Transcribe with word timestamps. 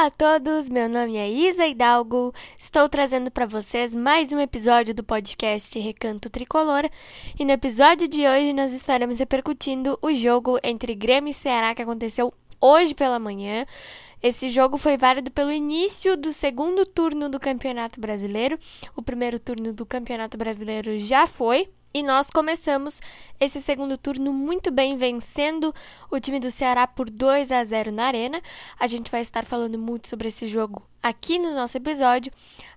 Olá 0.00 0.06
a 0.06 0.10
todos, 0.10 0.70
meu 0.70 0.88
nome 0.88 1.18
é 1.18 1.28
Isa 1.28 1.66
Hidalgo. 1.66 2.32
Estou 2.58 2.88
trazendo 2.88 3.30
para 3.30 3.44
vocês 3.44 3.94
mais 3.94 4.32
um 4.32 4.40
episódio 4.40 4.94
do 4.94 5.04
podcast 5.04 5.78
Recanto 5.78 6.30
Tricolor. 6.30 6.88
E 7.38 7.44
no 7.44 7.50
episódio 7.50 8.08
de 8.08 8.26
hoje 8.26 8.54
nós 8.54 8.72
estaremos 8.72 9.18
repercutindo 9.18 9.98
o 10.00 10.10
jogo 10.14 10.58
entre 10.64 10.94
Grêmio 10.94 11.32
e 11.32 11.34
Ceará 11.34 11.74
que 11.74 11.82
aconteceu 11.82 12.32
hoje 12.58 12.94
pela 12.94 13.18
manhã. 13.18 13.66
Esse 14.22 14.48
jogo 14.48 14.78
foi 14.78 14.96
válido 14.96 15.30
pelo 15.30 15.52
início 15.52 16.16
do 16.16 16.32
segundo 16.32 16.86
turno 16.86 17.28
do 17.28 17.38
Campeonato 17.38 18.00
Brasileiro. 18.00 18.58
O 18.96 19.02
primeiro 19.02 19.38
turno 19.38 19.70
do 19.70 19.84
Campeonato 19.84 20.38
Brasileiro 20.38 20.98
já 20.98 21.26
foi, 21.26 21.68
e 21.92 22.02
nós 22.02 22.28
começamos 22.30 23.00
esse 23.40 23.60
segundo 23.60 23.96
turno 23.98 24.32
muito 24.32 24.70
bem, 24.70 24.96
vencendo 24.96 25.74
o 26.10 26.20
time 26.20 26.38
do 26.38 26.50
Ceará 26.50 26.86
por 26.86 27.10
2 27.10 27.50
a 27.50 27.64
0 27.64 27.90
na 27.90 28.04
Arena. 28.04 28.40
A 28.78 28.86
gente 28.86 29.10
vai 29.10 29.22
estar 29.22 29.44
falando 29.44 29.78
muito 29.78 30.08
sobre 30.08 30.28
esse 30.28 30.46
jogo 30.46 30.82
aqui 31.02 31.38
no 31.38 31.54
nosso 31.54 31.76
episódio, 31.78 32.30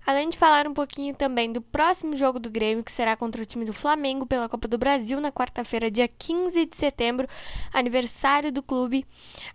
além 0.06 0.30
de 0.30 0.38
falar 0.38 0.66
um 0.66 0.74
pouquinho 0.74 1.14
também 1.14 1.52
do 1.52 1.62
próximo 1.62 2.16
jogo 2.16 2.40
do 2.40 2.50
Grêmio, 2.50 2.84
que 2.84 2.92
será 2.92 3.18
contra 3.18 3.44
o 3.44 3.46
time 3.46 3.66
do 3.66 3.74
Flamengo 3.74 4.26
pela 4.26 4.48
Copa 4.48 4.68
do 4.68 4.78
Brasil 4.78 5.20
na 5.20 5.32
quarta-feira, 5.32 5.92
dia 5.92 6.08
15 6.08 6.66
de 6.66 6.78
setembro, 6.78 7.28
aniversário 7.74 8.52
do 8.52 8.64
clube. 8.64 9.06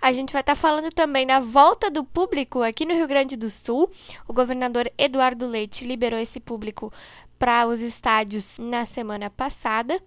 A 0.00 0.12
gente 0.12 0.32
vai 0.32 0.42
estar 0.42 0.54
falando 0.54 0.92
também 0.92 1.26
da 1.26 1.40
volta 1.40 1.90
do 1.90 2.04
público 2.04 2.62
aqui 2.62 2.84
no 2.84 2.94
Rio 2.94 3.08
Grande 3.08 3.36
do 3.36 3.48
Sul. 3.48 3.90
O 4.26 4.34
governador 4.34 4.92
Eduardo 4.98 5.46
Leite 5.46 5.86
liberou 5.86 6.20
esse 6.20 6.38
público 6.38 6.92
para 7.38 7.66
os 7.66 7.80
estádios 7.80 8.58
na 8.58 8.84
semana 8.84 9.30
passada. 9.30 10.02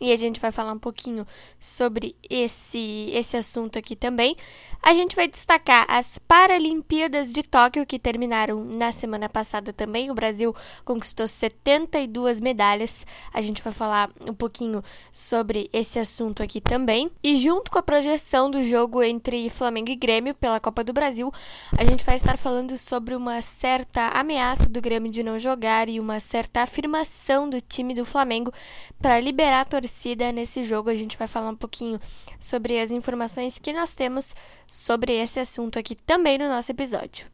E 0.00 0.12
a 0.12 0.16
gente 0.16 0.40
vai 0.40 0.52
falar 0.52 0.72
um 0.72 0.78
pouquinho 0.78 1.26
sobre 1.58 2.14
esse, 2.30 3.10
esse 3.12 3.36
assunto 3.36 3.78
aqui 3.78 3.96
também. 3.96 4.36
A 4.80 4.94
gente 4.94 5.16
vai 5.16 5.26
destacar 5.26 5.84
as 5.88 6.18
Paralimpíadas 6.18 7.32
de 7.32 7.42
Tóquio, 7.42 7.84
que 7.84 7.98
terminaram 7.98 8.64
na 8.64 8.92
semana 8.92 9.28
passada 9.28 9.72
também. 9.72 10.08
O 10.08 10.14
Brasil 10.14 10.54
conquistou 10.84 11.26
72 11.26 12.40
medalhas. 12.40 13.04
A 13.34 13.40
gente 13.40 13.60
vai 13.60 13.72
falar 13.72 14.10
um 14.24 14.32
pouquinho 14.32 14.84
sobre 15.10 15.68
esse 15.72 15.98
assunto 15.98 16.44
aqui 16.44 16.60
também. 16.60 17.10
E 17.22 17.34
junto 17.36 17.70
com 17.70 17.78
a 17.78 17.82
projeção 17.82 18.48
do 18.48 18.62
jogo 18.62 19.02
entre 19.02 19.50
Flamengo 19.50 19.90
e 19.90 19.96
Grêmio 19.96 20.32
pela 20.32 20.60
Copa 20.60 20.84
do 20.84 20.92
Brasil, 20.92 21.32
a 21.76 21.84
gente 21.84 22.04
vai 22.04 22.14
estar 22.14 22.38
falando 22.38 22.78
sobre 22.78 23.16
uma 23.16 23.42
certa 23.42 24.08
ameaça 24.10 24.68
do 24.68 24.80
Grêmio 24.80 25.10
de 25.10 25.24
não 25.24 25.40
jogar 25.40 25.88
e 25.88 25.98
uma 25.98 26.20
certa 26.20 26.62
afirmação 26.62 27.50
do 27.50 27.60
time 27.60 27.94
do 27.94 28.04
Flamengo 28.04 28.52
para 29.00 29.18
liberar 29.18 29.62
a 29.62 29.64
torcida 29.80 30.32
nesse 30.32 30.64
jogo. 30.64 30.90
A 30.90 30.94
gente 30.94 31.16
vai 31.16 31.28
falar 31.28 31.50
um 31.50 31.56
pouquinho 31.56 32.00
sobre 32.40 32.80
as 32.80 32.90
informações 32.90 33.58
que 33.58 33.72
nós 33.72 33.94
temos 33.94 34.34
sobre 34.66 35.12
esse 35.12 35.38
assunto 35.38 35.78
aqui 35.78 35.94
também 35.94 36.38
no 36.38 36.48
nosso 36.48 36.70
episódio. 36.70 37.26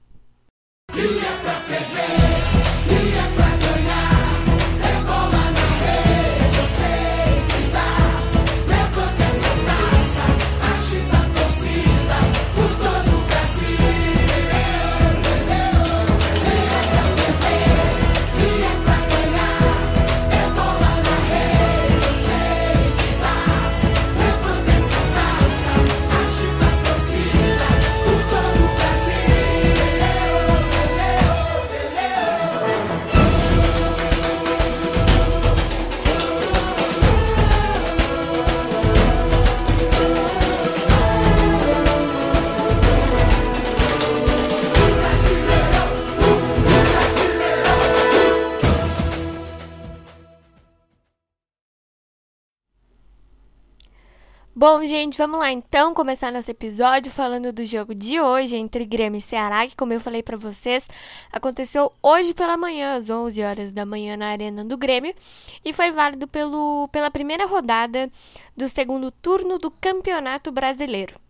Bom, 54.67 54.83
gente, 54.87 55.19
vamos 55.19 55.39
lá 55.39 55.53
então 55.53 55.93
começar 55.93 56.33
nosso 56.33 56.51
episódio 56.51 57.13
falando 57.13 57.53
do 57.53 57.67
jogo 57.67 57.95
de 57.95 58.19
hoje 58.19 58.57
entre 58.57 58.87
Grêmio 58.87 59.19
e 59.19 59.21
Ceará, 59.21 59.69
que 59.69 59.77
como 59.77 59.93
eu 59.93 60.01
falei 60.01 60.23
para 60.23 60.39
vocês, 60.39 60.89
aconteceu 61.31 61.93
hoje 62.03 62.33
pela 62.33 62.57
manhã, 62.57 62.97
às 62.97 63.11
11 63.11 63.43
horas 63.43 63.73
da 63.73 63.85
manhã 63.85 64.17
na 64.17 64.29
Arena 64.29 64.65
do 64.65 64.79
Grêmio, 64.79 65.15
e 65.63 65.71
foi 65.75 65.93
válido 65.93 66.27
pelo, 66.27 66.89
pela 66.89 67.11
primeira 67.11 67.45
rodada 67.45 68.11
do 68.57 68.67
segundo 68.67 69.11
turno 69.11 69.59
do 69.59 69.71
Campeonato 69.71 70.51
Brasileiro. 70.51 71.24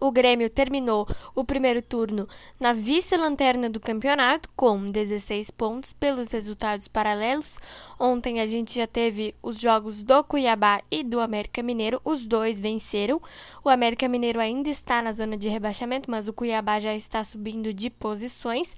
O 0.00 0.10
Grêmio 0.10 0.48
terminou 0.48 1.06
o 1.34 1.44
primeiro 1.44 1.82
turno 1.82 2.26
na 2.58 2.72
vice-lanterna 2.72 3.68
do 3.68 3.78
campeonato, 3.78 4.48
com 4.56 4.90
16 4.90 5.50
pontos 5.50 5.92
pelos 5.92 6.30
resultados 6.30 6.88
paralelos. 6.88 7.58
Ontem 7.98 8.40
a 8.40 8.46
gente 8.46 8.74
já 8.74 8.86
teve 8.86 9.34
os 9.42 9.60
jogos 9.60 10.02
do 10.02 10.24
Cuiabá 10.24 10.82
e 10.90 11.04
do 11.04 11.20
América 11.20 11.62
Mineiro, 11.62 12.00
os 12.02 12.24
dois 12.24 12.58
venceram. 12.58 13.20
O 13.62 13.68
América 13.68 14.08
Mineiro 14.08 14.40
ainda 14.40 14.70
está 14.70 15.02
na 15.02 15.12
zona 15.12 15.36
de 15.36 15.48
rebaixamento, 15.48 16.10
mas 16.10 16.28
o 16.28 16.32
Cuiabá 16.32 16.80
já 16.80 16.94
está 16.94 17.22
subindo 17.22 17.74
de 17.74 17.90
posições. 17.90 18.74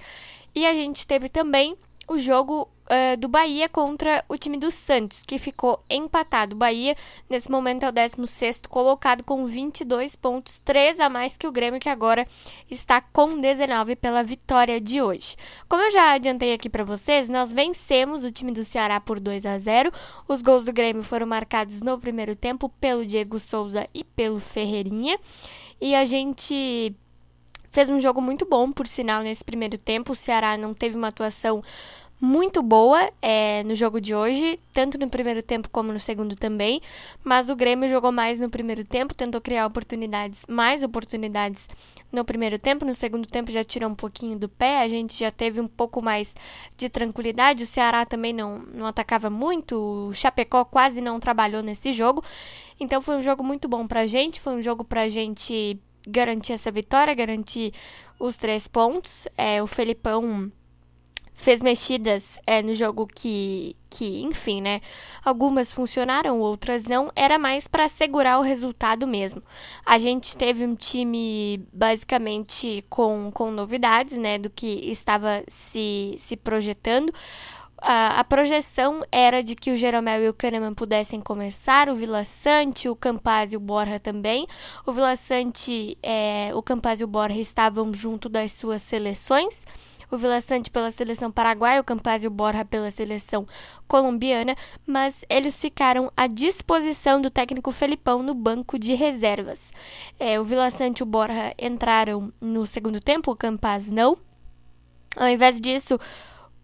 E 0.55 0.67
a 0.67 0.75
gente 0.75 1.07
teve 1.07 1.29
também 1.29 1.77
o 2.09 2.19
jogo 2.19 2.69
uh, 2.87 3.17
do 3.17 3.29
Bahia 3.29 3.69
contra 3.69 4.25
o 4.29 4.37
time 4.37 4.57
do 4.57 4.71
Santos, 4.71 5.23
que 5.23 5.39
ficou 5.39 5.79
empatado. 5.89 6.55
O 6.55 6.59
Bahia, 6.59 6.97
nesse 7.29 7.51
momento, 7.51 7.85
é 7.85 7.89
o 7.89 7.93
16 7.93 8.63
colocado 8.69 9.25
com 9.25 9.47
22 9.47 10.17
pontos, 10.17 10.59
3 10.59 11.01
a 11.01 11.09
mais 11.09 11.37
que 11.37 11.47
o 11.47 11.53
Grêmio, 11.53 11.81
que 11.81 11.89
agora 11.89 12.27
está 12.71 13.01
com 13.01 13.41
19 13.41 13.97
pela 13.97 14.23
vitória 14.23 14.81
de 14.81 15.01
hoje. 15.01 15.37
Como 15.69 15.83
eu 15.83 15.91
já 15.91 16.13
adiantei 16.13 16.53
aqui 16.53 16.69
para 16.69 16.85
vocês, 16.85 17.29
nós 17.29 17.53
vencemos 17.53 18.25
o 18.25 18.31
time 18.31 18.53
do 18.53 18.65
Ceará 18.65 19.01
por 19.01 19.21
2 19.21 19.47
a 19.47 19.59
0. 19.59 19.93
Os 20.29 20.43
gols 20.43 20.65
do 20.65 20.73
Grêmio 20.73 21.03
foram 21.03 21.27
marcados 21.27 21.83
no 21.83 21.99
primeiro 21.99 22.35
tempo 22.35 22.69
pelo 22.69 23.07
Diego 23.07 23.39
Souza 23.39 23.87
e 23.95 24.05
pelo 24.05 24.41
Ferreirinha. 24.41 25.19
E 25.81 25.95
a 25.95 26.05
gente 26.05 26.95
fez 27.73 27.91
um 27.91 28.01
jogo 28.01 28.21
muito 28.21 28.47
bom, 28.47 28.71
por 28.71 28.87
sinal, 28.87 29.23
nesse 29.23 29.43
primeiro 29.43 29.79
tempo. 29.79 30.13
O 30.13 30.17
Ceará 30.17 30.57
não 30.57 30.75
teve 30.75 30.97
uma 30.97 31.09
atuação 31.09 31.63
muito 32.21 32.63
boa 32.63 33.11
é, 33.21 33.65
no 33.65 33.75
jogo 33.75 34.01
de 34.01 34.15
hoje, 34.15 34.57
tanto 34.73 34.97
no 34.97 35.11
primeiro 35.11 35.43
tempo 35.43 35.69
como 35.69 35.93
no 35.93 35.99
segundo 35.99 36.37
também. 36.37 36.81
Mas 37.25 37.51
o 37.51 37.57
Grêmio 37.57 37.89
jogou 37.89 38.13
mais 38.13 38.39
no 38.39 38.49
primeiro 38.49 38.85
tempo, 38.85 39.13
tentou 39.13 39.41
criar 39.41 39.67
oportunidades, 39.67 40.45
mais 40.49 40.85
oportunidades 40.85 41.69
no 42.13 42.25
primeiro 42.25 42.59
tempo. 42.59 42.85
No 42.85 42.95
segundo 42.95 43.27
tempo 43.27 43.51
já 43.51 43.65
tirou 43.65 43.91
um 43.91 43.95
pouquinho 43.97 44.39
do 44.39 44.49
pé, 44.49 44.83
a 44.83 44.89
gente 44.89 45.19
já 45.19 45.33
teve 45.33 45.61
um 45.61 45.67
pouco 45.67 46.01
mais 46.01 46.33
de 46.77 46.89
tranquilidade. 46.89 47.65
O 47.65 47.67
Ceará 47.67 48.07
também 48.07 48.33
não, 48.33 48.59
não 48.73 48.87
atacava 48.87 49.29
muito, 49.29 49.75
o 50.11 50.15
Chapecó 50.15 50.65
quase 50.65 51.01
não 51.01 51.19
trabalhou 51.19 51.61
nesse 51.61 51.93
jogo. 51.93 52.23
Então 52.79 53.03
foi 53.03 53.17
um 53.17 53.23
jogo 53.23 53.43
muito 53.43 53.67
bom 53.67 53.85
pra 53.85 54.07
gente, 54.07 54.41
foi 54.41 54.55
um 54.55 54.63
jogo 54.63 54.85
pra 54.85 55.09
gente 55.09 55.77
garantir 56.07 56.53
essa 56.53 56.71
vitória, 56.71 57.15
garantir 57.15 57.73
os 58.19 58.37
três 58.37 58.69
pontos. 58.69 59.27
É, 59.37 59.63
o 59.63 59.67
Felipão 59.67 60.51
fez 61.35 61.61
mexidas 61.61 62.39
é, 62.47 62.63
no 62.63 62.75
jogo 62.75 63.07
que, 63.07 63.75
que, 63.91 64.23
enfim, 64.23 64.61
né? 64.61 64.81
Algumas 65.25 65.73
funcionaram, 65.73 66.39
outras 66.39 66.85
não. 66.85 67.11
Era 67.17 67.39
mais 67.39 67.67
para 67.67 67.89
segurar 67.89 68.39
o 68.39 68.43
resultado 68.43 69.07
mesmo. 69.07 69.43
A 69.85 69.99
gente 69.99 70.37
teve 70.37 70.65
um 70.65 70.75
time 70.75 71.67
basicamente 71.73 72.85
com, 72.89 73.31
com 73.33 73.51
novidades, 73.51 74.17
né? 74.17 74.39
Do 74.39 74.51
que 74.51 74.91
estava 74.91 75.43
se, 75.49 76.15
se 76.19 76.37
projetando. 76.37 77.13
A, 77.85 78.21
a, 78.21 78.25
projeção 78.25 79.03
era 79.11 79.43
de 79.43 79.57
que 79.57 79.73
o 79.73 79.77
Jeromel 79.77 80.23
e 80.23 80.29
o 80.29 80.35
Kahneman 80.35 80.73
pudessem 80.73 81.21
começar, 81.21 81.89
o 81.89 81.97
Vila 81.97 82.25
Sante, 82.25 82.89
o 82.89 82.95
Campaz 82.95 83.53
e 83.53 83.57
o 83.57 83.61
Borja 83.61 83.99
também. 83.99 84.47
O 84.87 84.93
Vila 84.93 85.17
Sante, 85.17 85.99
é, 86.01 86.53
o 86.55 86.63
Campaz 86.63 87.01
e 87.01 87.05
o 87.05 87.09
Borja 87.09 87.41
estavam 87.41 87.93
junto 87.93 88.29
das 88.29 88.53
suas 88.53 88.83
seleções 88.83 89.65
o 90.13 90.19
Vila 90.19 90.41
Sante 90.43 90.71
pela 90.71 90.91
seleção 90.91 91.33
paraguaia, 91.33 91.81
o 91.81 91.85
Campaz 91.85 92.23
e 92.23 92.27
o 92.27 92.31
Borja 92.31 92.67
pela 92.67 92.91
seleção 92.91 93.49
colombiana, 93.89 94.55
mas 94.87 95.25
eles 95.29 95.59
ficaram 95.59 96.13
à 96.15 96.27
disposição 96.27 97.21
do 97.21 97.31
técnico 97.31 97.73
Felipão 97.73 98.23
no 98.23 98.35
banco 98.35 98.79
de 98.79 98.93
reservas. 98.93 99.73
É, 100.21 100.39
o 100.39 100.45
Vila 100.45 100.71
Sante 100.71 101.01
e 101.01 101.03
o 101.03 101.07
Borja 101.07 101.55
entraram 101.59 102.31
no 102.39 102.67
segundo 102.67 103.01
tempo, 103.01 103.33
o 103.33 103.37
Campaz 103.37 103.91
não. 103.91 104.19
Ao 105.17 105.29
invés 105.29 105.59
disso, 105.59 105.99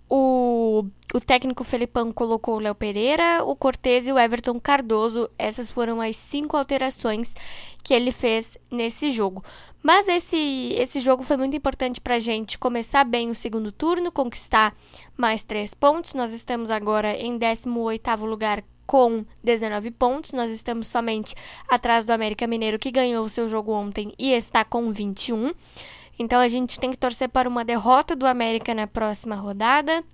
o, 0.08 0.84
o 1.14 1.20
técnico 1.20 1.64
Felipão 1.64 2.12
colocou 2.12 2.56
o 2.56 2.60
Léo 2.60 2.74
Pereira, 2.74 3.44
o 3.44 3.54
Cortez 3.54 4.06
e 4.06 4.12
o 4.12 4.18
Everton 4.18 4.58
Cardoso. 4.58 5.30
Essas 5.38 5.70
foram 5.70 6.00
as 6.00 6.16
cinco 6.16 6.56
alterações 6.56 7.34
que 7.82 7.92
ele 7.92 8.10
fez 8.10 8.56
nesse 8.70 9.10
jogo. 9.10 9.44
Mas 9.82 10.08
esse, 10.08 10.74
esse 10.76 11.00
jogo 11.00 11.22
foi 11.22 11.36
muito 11.36 11.56
importante 11.56 12.00
para 12.00 12.16
a 12.16 12.20
gente 12.20 12.58
começar 12.58 13.04
bem 13.04 13.30
o 13.30 13.34
segundo 13.34 13.70
turno, 13.70 14.10
conquistar 14.10 14.74
mais 15.16 15.42
três 15.42 15.74
pontos. 15.74 16.14
Nós 16.14 16.32
estamos 16.32 16.70
agora 16.70 17.16
em 17.16 17.38
18º 17.38 18.24
lugar 18.24 18.64
com 18.86 19.24
19 19.44 19.90
pontos. 19.92 20.32
Nós 20.32 20.50
estamos 20.50 20.88
somente 20.88 21.34
atrás 21.68 22.04
do 22.06 22.10
América 22.10 22.46
Mineiro, 22.46 22.78
que 22.78 22.90
ganhou 22.90 23.24
o 23.24 23.30
seu 23.30 23.48
jogo 23.48 23.72
ontem 23.72 24.12
e 24.18 24.32
está 24.32 24.64
com 24.64 24.90
21. 24.90 25.52
Então 26.18 26.40
a 26.40 26.48
gente 26.48 26.78
tem 26.78 26.90
que 26.90 26.96
torcer 26.96 27.28
para 27.28 27.48
uma 27.48 27.64
derrota 27.64 28.16
do 28.16 28.26
América 28.26 28.74
na 28.74 28.86
próxima 28.86 29.36
rodada 29.36 30.04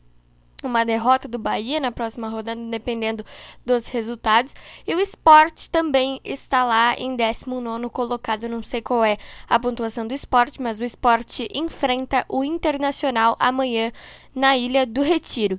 uma 0.66 0.84
derrota 0.84 1.28
do 1.28 1.38
Bahia 1.38 1.78
na 1.78 1.92
próxima 1.92 2.28
rodada, 2.28 2.60
dependendo 2.70 3.24
dos 3.64 3.86
resultados. 3.86 4.54
E 4.86 4.94
o 4.94 5.00
esporte 5.00 5.70
também 5.70 6.20
está 6.24 6.64
lá 6.64 6.94
em 6.96 7.14
19 7.14 7.88
colocado. 7.90 8.48
Não 8.48 8.62
sei 8.62 8.80
qual 8.80 9.04
é 9.04 9.18
a 9.48 9.58
pontuação 9.58 10.06
do 10.06 10.14
esporte, 10.14 10.60
mas 10.60 10.80
o 10.80 10.84
esporte 10.84 11.48
enfrenta 11.52 12.24
o 12.28 12.42
Internacional 12.42 13.36
amanhã 13.38 13.92
na 14.34 14.56
Ilha 14.56 14.86
do 14.86 15.02
Retiro. 15.02 15.58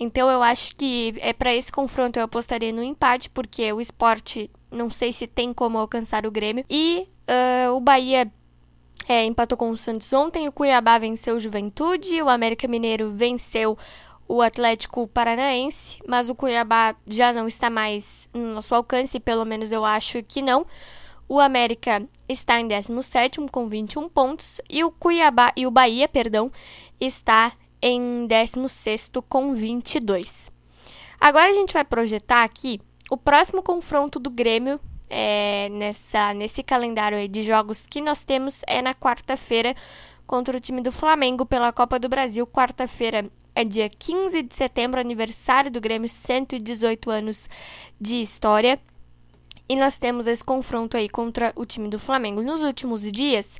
Então 0.00 0.30
eu 0.30 0.42
acho 0.42 0.74
que 0.74 1.14
é 1.18 1.32
para 1.32 1.54
esse 1.54 1.70
confronto 1.70 2.18
eu 2.18 2.24
apostaria 2.24 2.72
no 2.72 2.82
empate, 2.82 3.28
porque 3.28 3.72
o 3.72 3.80
esporte 3.80 4.50
não 4.70 4.90
sei 4.90 5.12
se 5.12 5.26
tem 5.26 5.52
como 5.52 5.78
alcançar 5.78 6.26
o 6.26 6.30
Grêmio. 6.30 6.64
E 6.68 7.08
uh, 7.28 7.74
o 7.74 7.80
Bahia 7.80 8.30
é, 9.08 9.24
empatou 9.24 9.56
com 9.56 9.70
o 9.70 9.76
Santos 9.76 10.12
ontem, 10.12 10.48
o 10.48 10.52
Cuiabá 10.52 10.98
venceu 10.98 11.36
o 11.36 11.40
Juventude, 11.40 12.20
o 12.20 12.28
América 12.28 12.66
Mineiro 12.66 13.12
venceu 13.12 13.78
o 14.28 14.42
Atlético 14.42 15.06
Paranaense, 15.06 15.98
mas 16.06 16.28
o 16.28 16.34
Cuiabá 16.34 16.96
já 17.06 17.32
não 17.32 17.46
está 17.46 17.70
mais 17.70 18.28
no 18.34 18.54
nosso 18.54 18.74
alcance, 18.74 19.20
pelo 19.20 19.44
menos 19.44 19.70
eu 19.70 19.84
acho 19.84 20.22
que 20.24 20.42
não. 20.42 20.66
O 21.28 21.40
América 21.40 22.06
está 22.28 22.60
em 22.60 22.66
17 22.66 23.40
com 23.50 23.68
21 23.68 24.08
pontos 24.08 24.60
e 24.68 24.82
o 24.82 24.90
Cuiabá 24.90 25.52
e 25.56 25.66
o 25.66 25.70
Bahia, 25.70 26.08
perdão, 26.08 26.50
está 27.00 27.52
em 27.80 28.26
16 28.26 29.10
com 29.28 29.54
22. 29.54 30.50
Agora 31.20 31.48
a 31.48 31.54
gente 31.54 31.72
vai 31.72 31.84
projetar 31.84 32.42
aqui 32.42 32.80
o 33.10 33.16
próximo 33.16 33.62
confronto 33.62 34.18
do 34.18 34.30
Grêmio 34.30 34.80
é, 35.08 35.68
nessa, 35.70 36.34
nesse 36.34 36.62
calendário 36.62 37.28
de 37.28 37.42
jogos 37.42 37.86
que 37.86 38.00
nós 38.00 38.24
temos 38.24 38.62
é 38.66 38.82
na 38.82 38.94
quarta-feira 38.94 39.74
contra 40.26 40.56
o 40.56 40.60
time 40.60 40.80
do 40.80 40.90
Flamengo 40.90 41.46
pela 41.46 41.72
Copa 41.72 41.98
do 41.98 42.08
Brasil. 42.08 42.46
Quarta-feira 42.46 43.30
é 43.54 43.64
dia 43.64 43.88
15 43.88 44.42
de 44.42 44.54
setembro, 44.54 45.00
aniversário 45.00 45.70
do 45.70 45.80
Grêmio, 45.80 46.08
118 46.08 47.10
anos 47.10 47.48
de 48.00 48.20
história. 48.20 48.78
E 49.68 49.74
nós 49.74 49.98
temos 49.98 50.26
esse 50.26 50.44
confronto 50.44 50.96
aí 50.96 51.08
contra 51.08 51.52
o 51.56 51.64
time 51.64 51.88
do 51.88 51.98
Flamengo. 51.98 52.42
Nos 52.42 52.62
últimos 52.62 53.02
dias, 53.10 53.58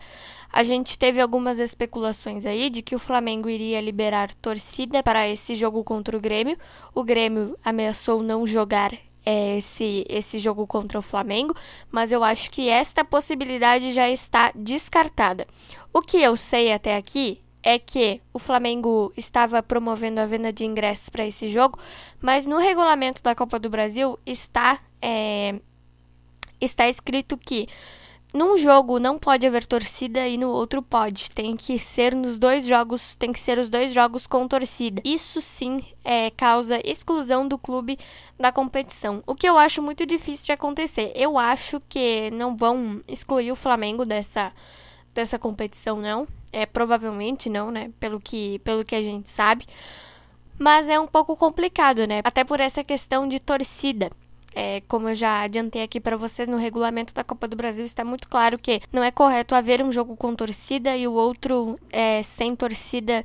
a 0.53 0.63
gente 0.63 0.99
teve 0.99 1.21
algumas 1.21 1.59
especulações 1.59 2.47
aí 2.47 2.71
de 2.71 2.81
que 2.81 2.95
o 2.95 2.99
Flamengo 2.99 3.49
iria 3.49 3.81
liberar 3.81 4.33
torcida 4.35 5.03
para 5.03 5.29
esse 5.29 5.55
jogo 5.55 5.83
contra 5.83 6.17
o 6.17 6.21
Grêmio. 6.21 6.57
O 6.95 7.03
Grêmio 7.03 7.59
ameaçou 7.65 8.23
não 8.23 8.47
jogar 8.47 8.93
esse, 9.27 10.07
esse 10.09 10.39
jogo 10.39 10.67
contra 10.67 10.99
o 10.99 11.03
Flamengo, 11.03 11.55
mas 11.91 12.13
eu 12.13 12.23
acho 12.23 12.51
que 12.51 12.69
esta 12.69 13.05
possibilidade 13.05 13.93
já 13.93 14.09
está 14.09 14.53
descartada. 14.55 15.47
O 15.93 16.01
que 16.01 16.23
eu 16.23 16.37
sei 16.37 16.73
até 16.73 16.97
aqui 16.97 17.41
é 17.63 17.81
que 17.81 18.21
o 18.33 18.39
Flamengo 18.39 19.13
estava 19.17 19.61
promovendo 19.61 20.21
a 20.21 20.27
venda 20.27 20.53
de 20.53 20.65
ingressos 20.65 21.09
para 21.09 21.27
esse 21.27 21.51
jogo, 21.51 21.77
mas 22.21 22.47
no 22.47 22.59
regulamento 22.59 23.21
da 23.21 23.35
Copa 23.35 23.59
do 23.59 23.69
Brasil 23.69 24.17
está, 24.25 24.79
é, 25.03 25.59
está 26.61 26.89
escrito 26.89 27.37
que 27.37 27.69
num 28.37 28.59
jogo 28.59 28.99
não 28.99 29.19
pode 29.19 29.47
haver 29.47 29.67
torcida 29.67 30.29
e 30.29 30.37
no 30.37 30.51
outro 30.51 30.83
pode. 30.83 31.31
Tem 31.31 31.57
que 31.57 31.79
ser 31.79 32.15
nos 32.15 32.39
dois 32.39 32.67
jogos, 32.67 33.17
tem 33.17 33.33
que 33.33 33.41
ser 33.41 33.59
os 33.59 33.69
dois 33.69 33.93
jogos 33.93 34.27
com 34.27 34.47
torcida. 34.47 35.03
Isso 35.05 35.41
sim 35.41 35.83
é, 36.05 36.31
causa 36.31 36.81
exclusão 36.85 37.49
do 37.49 37.59
clube 37.59 37.99
da 38.39 38.53
competição. 38.53 39.23
O 39.27 39.35
que 39.35 39.49
eu 39.49 39.59
acho 39.59 39.83
muito 39.83 40.05
difícil 40.07 40.47
de 40.47 40.53
acontecer. 40.53 41.13
Eu 41.15 41.39
acho 41.39 41.81
que 41.89 42.31
não 42.31 42.57
vão 42.57 43.03
excluir 43.09 43.51
o 43.51 43.57
Flamengo 43.57 44.05
dessa, 44.05 44.53
dessa 45.15 45.39
competição, 45.39 45.99
não. 46.01 46.29
É 46.53 46.67
provavelmente 46.67 47.49
não, 47.49 47.71
né? 47.71 47.91
Pelo 47.99 48.21
que, 48.21 48.59
pelo 48.61 48.85
que 48.85 48.95
a 48.95 49.03
gente 49.03 49.29
sabe. 49.29 49.67
Mas 50.59 50.89
é 50.89 50.99
um 51.01 51.07
pouco 51.07 51.37
complicado, 51.37 52.07
né? 52.07 52.21
Até 52.25 52.45
por 52.45 52.61
essa 52.61 52.85
questão 52.85 53.27
de 53.27 53.41
torcida. 53.41 54.11
É, 54.59 54.81
como 54.89 55.11
eu 55.11 55.15
já 55.15 55.43
adiantei 55.43 55.83
aqui 55.83 56.01
para 56.01 56.17
vocês, 56.17 56.49
no 56.49 56.57
regulamento 56.57 57.13
da 57.13 57.23
Copa 57.23 57.47
do 57.47 57.55
Brasil 57.55 57.85
está 57.85 58.03
muito 58.03 58.27
claro 58.27 58.59
que 58.59 58.81
não 58.91 59.05
é 59.05 59.11
correto 59.11 59.55
haver 59.55 59.83
um 59.83 59.93
jogo 59.93 60.17
com 60.17 60.35
torcida 60.35 60.97
e 60.97 61.07
o 61.07 61.13
outro 61.13 61.79
é, 61.91 62.23
sem 62.23 62.57
torcida 62.57 63.23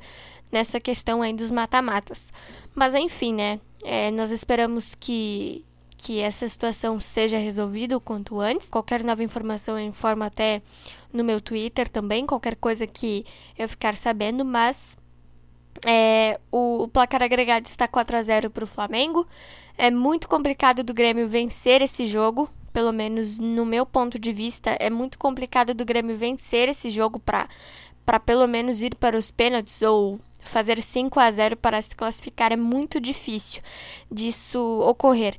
nessa 0.52 0.78
questão 0.78 1.22
aí 1.22 1.32
dos 1.32 1.50
mata-matas. 1.50 2.30
Mas 2.74 2.92
enfim, 2.92 3.32
né? 3.32 3.58
É, 3.82 4.10
nós 4.10 4.30
esperamos 4.30 4.94
que, 4.94 5.64
que 5.96 6.20
essa 6.20 6.46
situação 6.46 7.00
seja 7.00 7.38
resolvida 7.38 7.96
o 7.96 8.00
quanto 8.00 8.38
antes. 8.38 8.68
Qualquer 8.68 9.02
nova 9.02 9.24
informação 9.24 9.78
eu 9.78 9.86
informo 9.86 10.24
até 10.24 10.60
no 11.10 11.24
meu 11.24 11.40
Twitter 11.40 11.88
também, 11.88 12.26
qualquer 12.26 12.56
coisa 12.56 12.86
que 12.86 13.24
eu 13.58 13.66
ficar 13.66 13.94
sabendo, 13.94 14.44
mas 14.44 14.98
é, 15.84 16.38
o, 16.50 16.84
o, 16.84 16.88
placar 16.88 17.22
agregado 17.22 17.66
está 17.66 17.88
4 17.88 18.16
a 18.16 18.22
0 18.22 18.50
para 18.50 18.64
o 18.64 18.66
Flamengo. 18.66 19.26
É 19.76 19.90
muito 19.90 20.28
complicado 20.28 20.82
do 20.84 20.94
Grêmio 20.94 21.28
vencer 21.28 21.82
esse 21.82 22.06
jogo, 22.06 22.48
pelo 22.72 22.92
menos 22.92 23.38
no 23.38 23.64
meu 23.64 23.84
ponto 23.84 24.18
de 24.18 24.32
vista, 24.32 24.76
é 24.78 24.88
muito 24.88 25.18
complicado 25.18 25.74
do 25.74 25.84
Grêmio 25.84 26.16
vencer 26.16 26.68
esse 26.68 26.90
jogo 26.90 27.18
para 27.18 27.48
pelo 28.24 28.46
menos 28.46 28.80
ir 28.80 28.94
para 28.94 29.16
os 29.16 29.30
pênaltis 29.30 29.82
ou 29.82 30.20
fazer 30.44 30.82
5 30.82 31.20
a 31.20 31.30
0 31.30 31.56
para 31.56 31.80
se 31.80 31.94
classificar 31.94 32.52
é 32.52 32.56
muito 32.56 33.00
difícil 33.00 33.62
disso 34.10 34.58
ocorrer. 34.86 35.36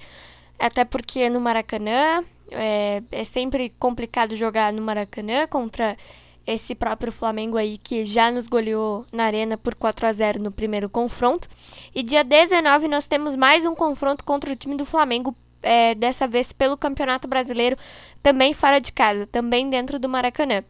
Até 0.58 0.86
porque 0.86 1.30
no 1.30 1.42
Maracanã 1.42 2.24
é, 2.52 3.02
é 3.12 3.24
sempre 3.24 3.70
complicado 3.80 4.36
jogar 4.36 4.72
no 4.72 4.82
Maracanã 4.82 5.48
contra 5.48 5.98
esse 6.46 6.76
próprio 6.76 7.12
Flamengo 7.12 7.58
aí 7.58 7.78
que 7.78 8.06
já 8.06 8.30
nos 8.30 8.48
goleou 8.48 9.06
na 9.12 9.24
Arena 9.24 9.58
por 9.58 9.76
4 9.76 10.08
a 10.08 10.12
0 10.12 10.44
no 10.44 10.52
primeiro 10.52 10.90
confronto. 10.90 11.48
E 11.96 12.04
dia 12.04 12.24
19 12.24 12.88
nós 12.88 13.06
temos 13.06 13.36
mais 13.36 13.66
um 13.66 13.74
confronto 13.74 14.24
contra 14.24 14.52
o 14.52 14.56
time 14.56 14.76
do 14.76 14.86
Flamengo, 14.86 15.36
é, 15.62 15.96
dessa 15.96 16.28
vez 16.28 16.52
pelo 16.52 16.78
Campeonato 16.78 17.28
Brasileiro, 17.28 17.78
também 18.22 18.54
fora 18.54 18.80
de 18.80 18.92
casa, 18.92 19.26
também 19.26 19.70
dentro 19.70 19.98
do 19.98 20.10
Maracanã. 20.10 20.64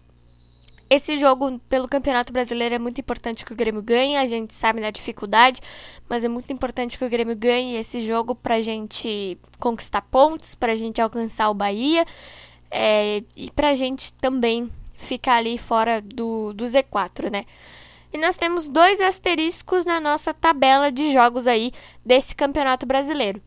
Esse 0.90 1.18
jogo 1.18 1.60
pelo 1.70 1.88
Campeonato 1.88 2.32
Brasileiro 2.32 2.76
é 2.76 2.78
muito 2.78 3.02
importante 3.02 3.44
que 3.44 3.52
o 3.52 3.56
Grêmio 3.56 3.82
ganhe, 3.82 4.16
a 4.16 4.28
gente 4.28 4.54
sabe 4.54 4.80
da 4.80 4.92
dificuldade, 4.92 5.60
mas 6.08 6.24
é 6.24 6.28
muito 6.28 6.54
importante 6.54 7.00
que 7.00 7.06
o 7.06 7.10
Grêmio 7.10 7.36
ganhe 7.36 7.78
esse 7.78 8.00
jogo 8.02 8.36
para 8.36 8.56
a 8.56 8.62
gente 8.62 9.40
conquistar 9.60 10.04
pontos, 10.04 10.54
para 10.54 10.74
a 10.74 10.76
gente 10.76 11.02
alcançar 11.02 11.50
o 11.50 11.54
Bahia 11.56 12.06
é, 12.70 13.24
e 13.36 13.50
para 13.56 13.70
a 13.70 13.76
gente 13.76 14.14
também 14.14 14.70
ficar 15.04 15.36
ali 15.36 15.58
fora 15.58 16.02
do, 16.02 16.54
do 16.54 16.64
Z4, 16.64 17.32
né? 17.32 17.46
E 18.14 18.18
nós 18.18 18.36
temos 18.36 18.68
dois 18.68 19.02
asteriscos 19.02 19.86
na 19.86 20.00
nossa 20.00 20.34
tabela 20.34 20.92
de 20.92 21.12
jogos 21.12 21.48
aí 21.48 21.72
desse 22.06 22.36
Campeonato 22.36 22.86
Brasileiro. 22.86 23.42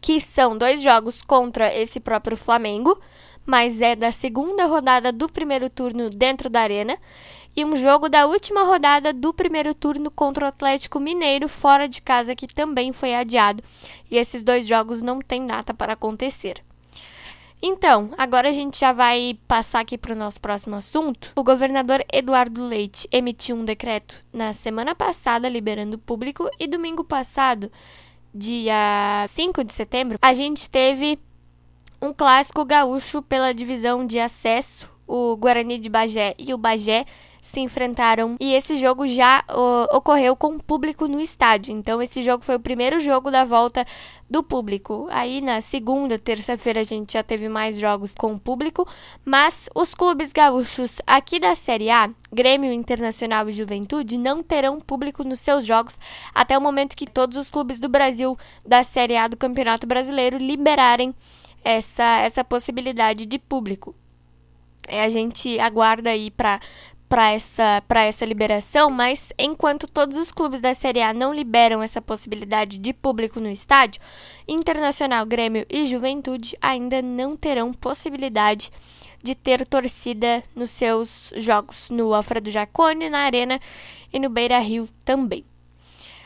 Que 0.00 0.20
são 0.20 0.56
dois 0.56 0.82
jogos 0.82 1.22
contra 1.22 1.74
esse 1.74 2.00
próprio 2.00 2.36
Flamengo, 2.36 2.98
mas 3.44 3.80
é 3.80 3.94
da 3.94 4.10
segunda 4.10 4.64
rodada 4.66 5.12
do 5.12 5.28
primeiro 5.28 5.68
turno 5.68 6.08
dentro 6.08 6.48
da 6.48 6.60
Arena, 6.60 6.98
e 7.56 7.64
um 7.64 7.74
jogo 7.74 8.08
da 8.08 8.26
última 8.26 8.62
rodada 8.62 9.12
do 9.12 9.34
primeiro 9.34 9.74
turno 9.74 10.10
contra 10.10 10.44
o 10.44 10.48
Atlético 10.48 11.00
Mineiro 11.00 11.48
fora 11.48 11.88
de 11.88 12.00
casa 12.00 12.36
que 12.36 12.46
também 12.46 12.92
foi 12.92 13.14
adiado. 13.14 13.62
E 14.10 14.16
esses 14.16 14.42
dois 14.42 14.66
jogos 14.66 15.02
não 15.02 15.18
têm 15.20 15.44
data 15.44 15.74
para 15.74 15.94
acontecer. 15.94 16.62
Então, 17.60 18.10
agora 18.16 18.48
a 18.48 18.52
gente 18.52 18.78
já 18.78 18.92
vai 18.92 19.38
passar 19.48 19.80
aqui 19.80 19.98
para 19.98 20.12
o 20.12 20.16
nosso 20.16 20.40
próximo 20.40 20.76
assunto. 20.76 21.32
O 21.34 21.42
governador 21.42 22.04
Eduardo 22.12 22.64
Leite 22.64 23.08
emitiu 23.10 23.56
um 23.56 23.64
decreto 23.64 24.24
na 24.32 24.52
semana 24.52 24.94
passada 24.94 25.48
liberando 25.48 25.96
o 25.96 26.00
público 26.00 26.48
e 26.58 26.68
domingo 26.68 27.02
passado, 27.02 27.70
dia 28.32 29.26
5 29.30 29.64
de 29.64 29.74
setembro, 29.74 30.18
a 30.22 30.32
gente 30.32 30.70
teve 30.70 31.18
um 32.00 32.12
clássico 32.12 32.64
gaúcho 32.64 33.20
pela 33.22 33.52
divisão 33.52 34.06
de 34.06 34.20
acesso 34.20 34.88
o 35.08 35.36
Guarani 35.36 35.78
de 35.78 35.88
Bagé 35.88 36.34
e 36.38 36.52
o 36.52 36.58
Bagé 36.58 37.06
se 37.42 37.60
enfrentaram 37.60 38.36
e 38.40 38.54
esse 38.54 38.76
jogo 38.76 39.06
já 39.06 39.44
uh, 39.48 39.96
ocorreu 39.96 40.36
com 40.36 40.58
público 40.58 41.08
no 41.08 41.20
estádio. 41.20 41.72
Então 41.72 42.00
esse 42.02 42.22
jogo 42.22 42.44
foi 42.44 42.56
o 42.56 42.60
primeiro 42.60 43.00
jogo 43.00 43.30
da 43.30 43.44
volta 43.44 43.86
do 44.28 44.42
público. 44.42 45.06
Aí 45.10 45.40
na 45.40 45.60
segunda, 45.60 46.18
terça-feira 46.18 46.80
a 46.80 46.84
gente 46.84 47.14
já 47.14 47.22
teve 47.22 47.48
mais 47.48 47.78
jogos 47.78 48.14
com 48.14 48.36
público, 48.36 48.86
mas 49.24 49.68
os 49.74 49.94
clubes 49.94 50.32
gaúchos 50.32 51.00
aqui 51.06 51.40
da 51.40 51.54
Série 51.54 51.90
A, 51.90 52.10
Grêmio 52.32 52.72
Internacional 52.72 53.48
e 53.48 53.52
Juventude, 53.52 54.18
não 54.18 54.42
terão 54.42 54.80
público 54.80 55.24
nos 55.24 55.40
seus 55.40 55.64
jogos 55.64 55.98
até 56.34 56.56
o 56.56 56.60
momento 56.60 56.96
que 56.96 57.06
todos 57.06 57.36
os 57.36 57.48
clubes 57.48 57.78
do 57.78 57.88
Brasil 57.88 58.36
da 58.66 58.82
Série 58.82 59.16
A 59.16 59.28
do 59.28 59.36
Campeonato 59.36 59.86
Brasileiro 59.86 60.36
liberarem 60.36 61.14
essa 61.64 62.18
essa 62.20 62.44
possibilidade 62.44 63.26
de 63.26 63.38
público. 63.38 63.94
É, 64.88 65.02
a 65.02 65.08
gente 65.10 65.60
aguarda 65.60 66.10
aí 66.10 66.30
para 66.30 66.60
para 67.08 67.30
essa, 67.30 67.82
essa 68.06 68.24
liberação, 68.24 68.90
mas 68.90 69.32
enquanto 69.38 69.88
todos 69.88 70.16
os 70.16 70.30
clubes 70.30 70.60
da 70.60 70.74
Série 70.74 71.00
A 71.00 71.14
não 71.14 71.32
liberam 71.32 71.82
essa 71.82 72.02
possibilidade 72.02 72.76
de 72.76 72.92
público 72.92 73.40
no 73.40 73.50
estádio, 73.50 74.00
Internacional, 74.46 75.24
Grêmio 75.24 75.66
e 75.70 75.86
Juventude 75.86 76.56
ainda 76.60 77.00
não 77.00 77.36
terão 77.36 77.72
possibilidade 77.72 78.70
de 79.22 79.34
ter 79.34 79.66
torcida 79.66 80.42
nos 80.54 80.70
seus 80.70 81.32
jogos 81.36 81.90
no 81.90 82.14
Alfredo 82.14 82.50
Jacone, 82.50 83.10
na 83.10 83.20
Arena 83.20 83.60
e 84.12 84.18
no 84.18 84.28
Beira 84.28 84.58
Rio 84.58 84.88
também. 85.04 85.44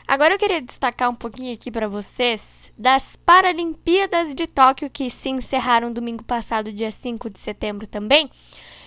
Agora 0.07 0.33
eu 0.33 0.39
queria 0.39 0.61
destacar 0.61 1.09
um 1.09 1.15
pouquinho 1.15 1.53
aqui 1.53 1.71
para 1.71 1.87
vocês 1.87 2.71
das 2.77 3.15
Paralimpíadas 3.15 4.35
de 4.35 4.47
Tóquio 4.47 4.89
que 4.89 5.09
se 5.09 5.29
encerraram 5.29 5.93
domingo 5.93 6.23
passado, 6.23 6.73
dia 6.73 6.91
5 6.91 7.29
de 7.29 7.39
setembro 7.39 7.87
também. 7.87 8.29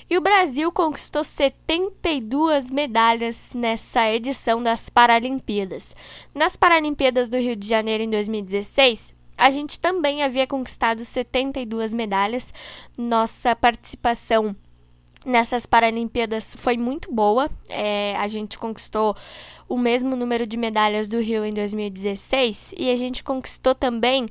E 0.09 0.17
o 0.17 0.21
Brasil 0.21 0.71
conquistou 0.71 1.25
72 1.25 2.71
medalhas 2.71 3.53
nessa 3.53 4.09
edição 4.09 4.63
das 4.63 4.89
Paralimpíadas. 4.89 5.97
Nas 6.33 6.55
Paralimpíadas 6.55 7.29
do 7.29 7.37
Rio 7.37 7.57
de 7.57 7.67
Janeiro 7.67 8.05
em 8.05 8.11
2016, 8.11 9.13
a 9.37 9.51
gente 9.51 9.81
também 9.81 10.23
havia 10.23 10.47
conquistado 10.47 11.05
72 11.05 11.93
medalhas. 11.93 12.55
Nossa 12.97 13.57
participação 13.57 14.55
nessas 15.25 15.67
Paralimpíadas 15.67 16.55
foi 16.57 16.77
muito 16.77 17.13
boa. 17.13 17.51
É, 17.69 18.15
a 18.17 18.29
gente 18.29 18.61
conquistou 18.61 19.17
o 19.69 19.77
mesmo 19.77 20.15
número 20.15 20.47
de 20.47 20.57
medalhas 20.57 21.09
do 21.09 21.21
Rio 21.21 21.45
em 21.45 21.53
2016 21.53 22.75
e 22.79 22.93
a 22.93 22.97
gente 22.97 23.25
conquistou 23.25 23.75
também 23.75 24.29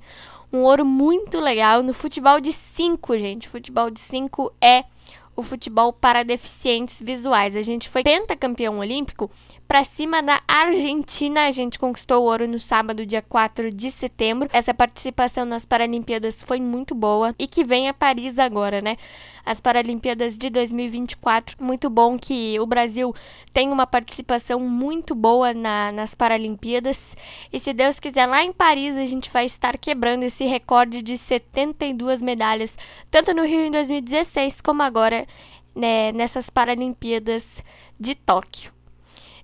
um 0.53 0.59
ouro 0.59 0.85
muito 0.85 1.37
legal 1.37 1.83
no 1.83 1.93
futebol 1.93 2.39
de 2.39 2.53
5, 2.53 3.17
gente. 3.17 3.49
Futebol 3.49 3.91
de 3.91 3.99
5 3.99 4.53
é 4.61 4.85
o 5.35 5.43
futebol 5.43 5.91
para 5.91 6.23
deficientes 6.23 7.01
visuais. 7.01 7.55
A 7.55 7.61
gente 7.61 7.89
foi 7.89 8.03
pentacampeão 8.03 8.79
olímpico 8.79 9.29
para 9.67 9.83
cima 9.83 10.21
da 10.21 10.41
Argentina. 10.47 11.45
A 11.45 11.51
gente 11.51 11.77
conquistou 11.79 12.21
o 12.21 12.25
ouro 12.25 12.47
no 12.47 12.59
sábado, 12.59 13.05
dia 13.05 13.21
4 13.21 13.71
de 13.71 13.91
setembro. 13.91 14.49
Essa 14.53 14.73
participação 14.73 15.45
nas 15.45 15.65
Paralimpíadas 15.65 16.41
foi 16.41 16.59
muito 16.59 16.93
boa 16.95 17.35
e 17.37 17.47
que 17.47 17.63
vem 17.63 17.89
a 17.89 17.93
Paris 17.93 18.39
agora, 18.39 18.81
né? 18.81 18.97
As 19.45 19.59
Paralimpíadas 19.59 20.37
de 20.37 20.49
2024. 20.49 21.57
Muito 21.59 21.89
bom 21.89 22.17
que 22.17 22.59
o 22.59 22.65
Brasil 22.65 23.13
tem 23.53 23.71
uma 23.71 23.85
participação 23.85 24.59
muito 24.59 25.13
boa 25.13 25.53
na, 25.53 25.91
nas 25.91 26.15
Paralimpíadas. 26.15 27.15
E 27.51 27.59
se 27.59 27.73
Deus 27.73 27.99
quiser, 27.99 28.25
lá 28.25 28.43
em 28.43 28.51
Paris 28.51 28.95
a 28.97 29.05
gente 29.05 29.29
vai 29.29 29.45
estar 29.45 29.77
quebrando 29.77 30.23
esse 30.23 30.45
recorde 30.45 31.01
de 31.01 31.17
72 31.17 32.21
medalhas, 32.21 32.77
tanto 33.11 33.33
no 33.33 33.43
Rio 33.43 33.65
em 33.65 33.71
2016 33.71 34.61
como 34.61 34.81
agora 34.81 35.27
né, 35.75 36.11
nessas 36.11 36.49
Paralimpíadas 36.49 37.61
de 37.99 38.15
Tóquio. 38.15 38.74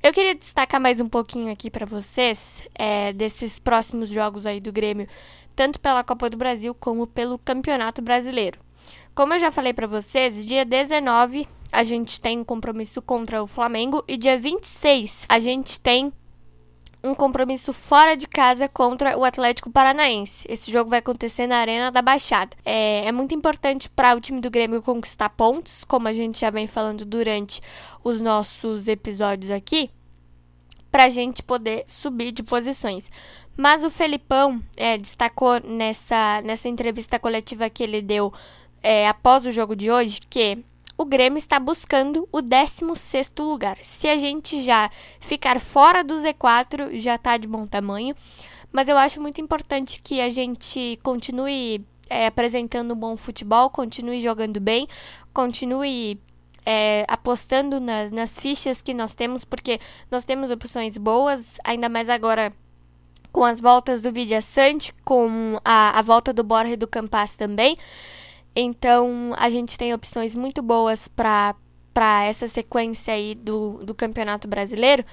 Eu 0.03 0.11
queria 0.11 0.33
destacar 0.33 0.81
mais 0.81 0.99
um 0.99 1.07
pouquinho 1.07 1.53
aqui 1.53 1.69
para 1.69 1.85
vocês 1.85 2.63
é, 2.73 3.13
desses 3.13 3.59
próximos 3.59 4.09
jogos 4.09 4.47
aí 4.47 4.59
do 4.59 4.71
Grêmio, 4.71 5.07
tanto 5.55 5.79
pela 5.79 6.03
Copa 6.03 6.27
do 6.27 6.35
Brasil 6.35 6.73
como 6.73 7.05
pelo 7.05 7.37
Campeonato 7.37 8.01
Brasileiro. 8.01 8.59
Como 9.13 9.35
eu 9.35 9.39
já 9.39 9.51
falei 9.51 9.73
para 9.73 9.85
vocês, 9.85 10.43
dia 10.43 10.65
19 10.65 11.47
a 11.71 11.83
gente 11.83 12.19
tem 12.19 12.39
um 12.39 12.43
compromisso 12.43 12.99
contra 12.99 13.43
o 13.43 13.47
Flamengo 13.47 14.03
e 14.07 14.17
dia 14.17 14.39
26 14.39 15.27
a 15.29 15.37
gente 15.37 15.79
tem 15.79 16.11
um 17.03 17.15
compromisso 17.15 17.73
fora 17.73 18.15
de 18.15 18.27
casa 18.27 18.69
contra 18.69 19.17
o 19.17 19.23
Atlético 19.23 19.71
Paranaense. 19.71 20.45
Esse 20.47 20.71
jogo 20.71 20.89
vai 20.89 20.99
acontecer 20.99 21.47
na 21.47 21.57
Arena 21.57 21.91
da 21.91 22.01
Baixada. 22.01 22.55
É, 22.63 23.05
é 23.05 23.11
muito 23.11 23.33
importante 23.33 23.89
para 23.89 24.15
o 24.15 24.21
time 24.21 24.39
do 24.39 24.51
Grêmio 24.51 24.81
conquistar 24.81 25.29
pontos, 25.29 25.83
como 25.83 26.07
a 26.07 26.13
gente 26.13 26.39
já 26.39 26.49
vem 26.49 26.67
falando 26.67 27.03
durante 27.03 27.61
os 28.03 28.21
nossos 28.21 28.87
episódios 28.87 29.51
aqui, 29.51 29.89
para 30.91 31.05
a 31.05 31.09
gente 31.09 31.41
poder 31.41 31.83
subir 31.87 32.31
de 32.31 32.43
posições. 32.43 33.09
Mas 33.57 33.83
o 33.83 33.89
Felipão 33.89 34.61
é, 34.77 34.97
destacou 34.97 35.59
nessa, 35.61 36.41
nessa 36.43 36.69
entrevista 36.69 37.19
coletiva 37.19 37.69
que 37.69 37.83
ele 37.83 38.01
deu 38.01 38.31
é, 38.81 39.07
após 39.07 39.45
o 39.45 39.51
jogo 39.51 39.75
de 39.75 39.91
hoje 39.91 40.19
que 40.29 40.63
o 41.01 41.05
Grêmio 41.05 41.39
está 41.39 41.59
buscando 41.59 42.29
o 42.31 42.43
16 42.43 43.33
lugar. 43.39 43.75
Se 43.81 44.07
a 44.07 44.19
gente 44.19 44.61
já 44.61 44.87
ficar 45.19 45.59
fora 45.59 46.03
do 46.03 46.13
Z4, 46.13 46.99
já 46.99 47.15
está 47.15 47.37
de 47.37 47.47
bom 47.47 47.65
tamanho. 47.65 48.15
Mas 48.71 48.87
eu 48.87 48.95
acho 48.95 49.19
muito 49.19 49.41
importante 49.41 49.99
que 50.03 50.21
a 50.21 50.29
gente 50.29 50.99
continue 51.01 51.83
é, 52.07 52.27
apresentando 52.27 52.93
um 52.93 52.95
bom 52.95 53.17
futebol, 53.17 53.71
continue 53.71 54.21
jogando 54.21 54.59
bem, 54.59 54.87
continue 55.33 56.19
é, 56.63 57.03
apostando 57.07 57.79
nas, 57.79 58.11
nas 58.11 58.39
fichas 58.39 58.79
que 58.79 58.93
nós 58.93 59.15
temos, 59.15 59.43
porque 59.43 59.79
nós 60.11 60.23
temos 60.23 60.51
opções 60.51 60.99
boas, 60.99 61.57
ainda 61.63 61.89
mais 61.89 62.09
agora 62.09 62.53
com 63.31 63.43
as 63.43 63.59
voltas 63.59 64.03
do 64.03 64.11
Vidia 64.11 64.39
Sante, 64.39 64.93
com 65.03 65.59
a, 65.65 65.97
a 65.97 66.01
volta 66.03 66.31
do 66.31 66.43
Borja 66.43 66.73
e 66.73 66.77
do 66.77 66.87
Campas 66.87 67.35
também. 67.35 67.75
Então, 68.55 69.33
a 69.37 69.49
gente 69.49 69.77
tem 69.77 69.93
opções 69.93 70.35
muito 70.35 70.61
boas 70.61 71.07
para 71.07 71.55
para 71.93 72.23
essa 72.23 72.47
sequência 72.47 73.13
aí 73.13 73.35
do, 73.35 73.81
do 73.83 73.93
Campeonato 73.93 74.47
Brasileiro. 74.47 75.03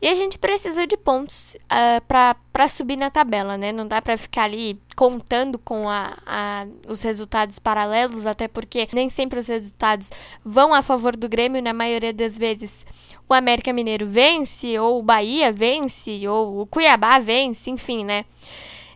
E 0.00 0.08
a 0.08 0.14
gente 0.14 0.38
precisa 0.38 0.86
de 0.86 0.96
pontos 0.96 1.54
uh, 1.54 2.02
ah, 2.10 2.36
para 2.52 2.68
subir 2.68 2.96
na 2.96 3.10
tabela, 3.10 3.56
né? 3.56 3.72
Não 3.72 3.86
dá 3.86 4.02
para 4.02 4.16
ficar 4.16 4.44
ali 4.44 4.80
contando 4.96 5.58
com 5.58 5.88
a, 5.88 6.16
a, 6.26 6.66
os 6.88 7.02
resultados 7.02 7.58
paralelos, 7.58 8.26
até 8.26 8.48
porque 8.48 8.88
nem 8.92 9.08
sempre 9.08 9.38
os 9.38 9.46
resultados 9.46 10.10
vão 10.44 10.74
a 10.74 10.82
favor 10.82 11.16
do 11.16 11.28
Grêmio, 11.28 11.62
na 11.62 11.72
maioria 11.72 12.12
das 12.12 12.36
vezes. 12.36 12.84
O 13.28 13.32
América 13.32 13.72
Mineiro 13.72 14.06
vence, 14.06 14.78
ou 14.78 14.98
o 14.98 15.02
Bahia 15.02 15.50
vence, 15.50 16.26
ou 16.28 16.60
o 16.60 16.66
Cuiabá 16.66 17.18
vence, 17.18 17.70
enfim, 17.70 18.04
né? 18.04 18.24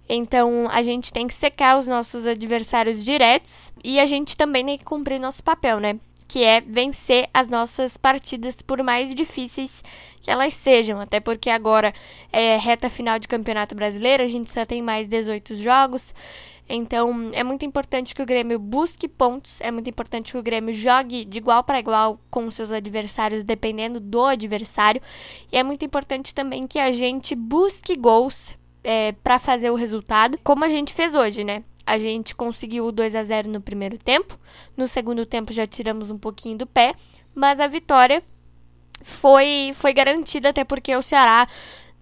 Então 0.08 0.68
a 0.70 0.82
gente 0.82 1.12
tem 1.12 1.26
que 1.26 1.34
secar 1.34 1.78
os 1.78 1.86
nossos 1.86 2.24
adversários 2.26 3.04
diretos 3.04 3.72
e 3.84 4.00
a 4.00 4.06
gente 4.06 4.36
também 4.36 4.64
tem 4.64 4.78
que 4.78 4.84
cumprir 4.84 5.18
nosso 5.18 5.42
papel, 5.42 5.78
né? 5.78 5.98
Que 6.26 6.44
é 6.44 6.60
vencer 6.60 7.28
as 7.32 7.48
nossas 7.48 7.96
partidas, 7.96 8.56
por 8.56 8.82
mais 8.82 9.14
difíceis 9.14 9.82
que 10.22 10.30
elas 10.30 10.54
sejam. 10.54 11.00
Até 11.00 11.20
porque 11.20 11.50
agora 11.50 11.92
é 12.32 12.56
reta 12.56 12.88
final 12.88 13.18
de 13.18 13.28
campeonato 13.28 13.74
brasileiro, 13.74 14.22
a 14.22 14.28
gente 14.28 14.50
só 14.50 14.64
tem 14.64 14.80
mais 14.80 15.06
18 15.06 15.54
jogos. 15.56 16.14
Então 16.68 17.30
é 17.32 17.42
muito 17.42 17.64
importante 17.64 18.14
que 18.14 18.22
o 18.22 18.26
Grêmio 18.26 18.58
busque 18.58 19.08
pontos, 19.08 19.60
é 19.60 19.70
muito 19.70 19.88
importante 19.88 20.32
que 20.32 20.38
o 20.38 20.42
Grêmio 20.42 20.74
jogue 20.74 21.24
de 21.24 21.38
igual 21.38 21.64
para 21.64 21.80
igual 21.80 22.20
com 22.30 22.50
seus 22.50 22.70
adversários, 22.70 23.42
dependendo 23.42 24.00
do 24.00 24.22
adversário. 24.22 25.00
E 25.50 25.56
é 25.56 25.62
muito 25.62 25.84
importante 25.84 26.34
também 26.34 26.66
que 26.66 26.78
a 26.78 26.92
gente 26.92 27.34
busque 27.34 27.96
gols 27.96 28.57
é, 28.82 29.12
para 29.12 29.38
fazer 29.38 29.70
o 29.70 29.75
resultado, 29.75 30.38
como 30.42 30.64
a 30.64 30.68
gente 30.68 30.92
fez 30.92 31.14
hoje, 31.14 31.44
né? 31.44 31.64
A 31.85 31.97
gente 31.99 32.35
conseguiu 32.35 32.87
o 32.87 32.92
2 32.92 33.14
a 33.14 33.25
0 33.25 33.50
no 33.50 33.61
primeiro 33.61 33.99
tempo, 33.99 34.38
no 34.76 34.87
segundo 34.87 35.25
tempo 35.25 35.52
já 35.52 35.66
tiramos 35.66 36.11
um 36.11 36.18
pouquinho 36.18 36.58
do 36.58 36.66
pé, 36.66 36.94
mas 37.35 37.61
a 37.61 37.66
vitória 37.66 38.23
foi 39.02 39.73
foi 39.75 39.92
garantida 39.92 40.50
até 40.50 40.64
porque 40.64 40.94
o 40.94 41.02
Ceará 41.02 41.49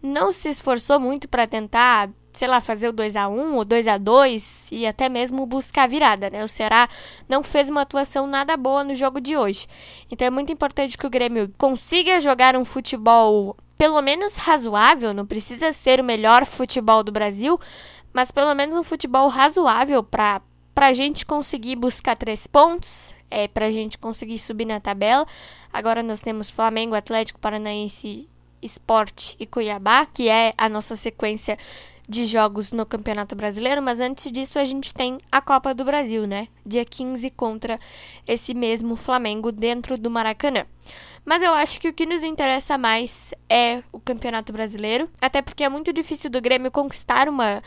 não 0.02 0.32
se 0.32 0.48
esforçou 0.48 0.98
muito 1.00 1.28
para 1.28 1.46
tentar, 1.46 2.10
sei 2.32 2.48
lá, 2.48 2.60
fazer 2.60 2.88
o 2.88 2.92
2 2.92 3.16
a 3.16 3.28
1 3.28 3.54
ou 3.54 3.64
2 3.64 3.86
a 3.88 3.98
2 3.98 4.66
e 4.70 4.86
até 4.86 5.08
mesmo 5.08 5.46
buscar 5.46 5.84
a 5.84 5.86
virada, 5.86 6.30
né? 6.30 6.44
O 6.44 6.48
Ceará 6.48 6.88
não 7.28 7.42
fez 7.42 7.68
uma 7.68 7.82
atuação 7.82 8.26
nada 8.26 8.56
boa 8.56 8.84
no 8.84 8.94
jogo 8.94 9.20
de 9.20 9.36
hoje. 9.36 9.66
Então 10.10 10.26
é 10.26 10.30
muito 10.30 10.52
importante 10.52 10.96
que 10.96 11.06
o 11.06 11.10
Grêmio 11.10 11.52
consiga 11.58 12.20
jogar 12.20 12.56
um 12.56 12.64
futebol 12.64 13.56
pelo 13.78 14.00
menos 14.00 14.36
razoável, 14.36 15.12
não 15.12 15.26
precisa 15.26 15.72
ser 15.72 16.00
o 16.00 16.04
melhor 16.04 16.46
futebol 16.46 17.02
do 17.02 17.12
Brasil, 17.12 17.60
mas 18.12 18.30
pelo 18.30 18.54
menos 18.54 18.76
um 18.76 18.82
futebol 18.82 19.28
razoável 19.28 20.02
para 20.02 20.40
a 20.76 20.92
gente 20.92 21.26
conseguir 21.26 21.76
buscar 21.76 22.16
três 22.16 22.46
pontos, 22.46 23.14
é, 23.30 23.46
para 23.46 23.66
a 23.66 23.70
gente 23.70 23.98
conseguir 23.98 24.38
subir 24.38 24.64
na 24.64 24.80
tabela. 24.80 25.26
Agora 25.72 26.02
nós 26.02 26.20
temos 26.20 26.48
Flamengo, 26.48 26.94
Atlético 26.94 27.38
Paranaense, 27.38 28.28
Esporte 28.62 29.36
e 29.38 29.46
Cuiabá, 29.46 30.06
que 30.06 30.28
é 30.28 30.54
a 30.56 30.68
nossa 30.68 30.96
sequência 30.96 31.58
de 32.08 32.24
jogos 32.24 32.70
no 32.70 32.86
Campeonato 32.86 33.34
Brasileiro, 33.34 33.82
mas 33.82 33.98
antes 33.98 34.30
disso 34.30 34.58
a 34.58 34.64
gente 34.64 34.94
tem 34.94 35.18
a 35.30 35.40
Copa 35.40 35.74
do 35.74 35.84
Brasil, 35.84 36.26
né? 36.26 36.48
Dia 36.64 36.84
15 36.84 37.30
contra 37.30 37.80
esse 38.26 38.54
mesmo 38.54 38.94
Flamengo 38.94 39.50
dentro 39.50 39.98
do 39.98 40.08
Maracanã. 40.08 40.64
Mas 41.26 41.42
eu 41.42 41.52
acho 41.52 41.80
que 41.80 41.88
o 41.88 41.92
que 41.92 42.06
nos 42.06 42.22
interessa 42.22 42.78
mais 42.78 43.34
é 43.50 43.82
o 43.90 43.98
Campeonato 43.98 44.52
Brasileiro, 44.52 45.10
até 45.20 45.42
porque 45.42 45.64
é 45.64 45.68
muito 45.68 45.92
difícil 45.92 46.30
do 46.30 46.40
Grêmio 46.40 46.70
conquistar 46.70 47.28
uma, 47.28 47.60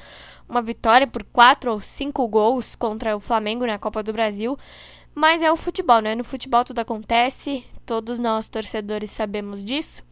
uma 0.48 0.62
vitória 0.62 1.06
por 1.06 1.25
quatro 1.25 1.74
ou 1.74 1.82
cinco 1.82 2.25
gols 2.30 2.74
contra 2.74 3.18
o 3.18 3.20
Flamengo 3.20 3.66
na 3.66 3.78
Copa 3.78 4.01
do 4.01 4.13
Brasil. 4.13 4.58
Mas 5.13 5.42
é 5.42 5.51
o 5.51 5.58
futebol, 5.58 6.00
né? 6.00 6.16
No 6.16 6.24
futebol 6.24 6.63
tudo 6.63 6.80
acontece, 6.80 7.66
todos 7.86 8.18
nós 8.18 8.48
torcedores 8.48 9.12
sabemos 9.12 9.66
disso. 9.66 10.04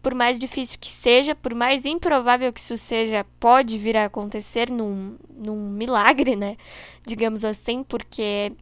Por 0.00 0.14
mais 0.14 0.38
difícil 0.38 0.78
que 0.80 0.90
seja, 0.90 1.34
por 1.34 1.54
mais 1.56 1.84
improvável 1.84 2.52
que 2.52 2.60
isso 2.60 2.76
seja, 2.76 3.26
pode 3.40 3.78
vir 3.78 3.96
a 3.96 4.04
acontecer 4.04 4.70
num, 4.70 5.16
num 5.28 5.70
milagre, 5.70 6.36
né? 6.36 6.56
Digamos 7.04 7.44
assim, 7.44 7.82
porque 7.82 8.52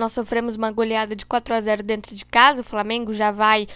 nós 0.00 0.12
sofremos 0.12 0.56
uma 0.56 0.72
goleada 0.72 1.14
de 1.14 1.24
4 1.24 1.54
a 1.54 1.60
0 1.60 1.82
dentro 1.82 2.16
de 2.16 2.24
casa. 2.24 2.62
O 2.62 2.64
Flamengo 2.64 3.12
já 3.12 3.30
vai 3.30 3.68